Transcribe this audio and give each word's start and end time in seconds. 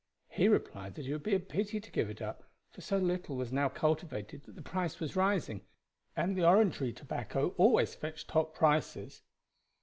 He 0.29 0.47
replied 0.47 0.95
that 0.95 1.05
it 1.05 1.13
would 1.13 1.21
be 1.21 1.35
a 1.35 1.39
pity 1.39 1.79
to 1.79 1.91
give 1.91 2.09
it 2.09 2.23
up, 2.23 2.43
for 2.71 2.81
so 2.81 2.97
little 2.97 3.35
was 3.35 3.51
now 3.53 3.69
cultivated 3.69 4.41
that 4.45 4.55
the 4.55 4.63
price 4.63 4.99
was 4.99 5.15
rising, 5.15 5.61
and 6.15 6.35
the 6.35 6.43
Orangery 6.43 6.91
tobacco 6.91 7.53
always 7.55 7.93
fetched 7.93 8.27
top 8.27 8.55
prices. 8.55 9.21